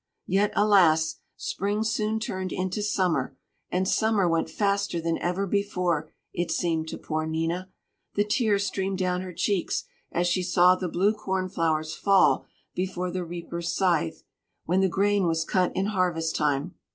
[0.25, 1.17] Yet, alas!
[1.37, 3.37] Spring soon turned into summer,
[3.69, 7.69] and summer went faster than ever before, it seemed to poor Nina.
[8.15, 13.23] The tears streamed down her cheeks, as she saw the blue cornflowers fall before the
[13.23, 14.23] reaper's scythe,
[14.65, 16.73] when the grain was cut in harvest time.